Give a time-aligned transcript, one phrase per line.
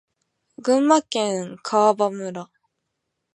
[0.57, 2.49] 群馬県川場村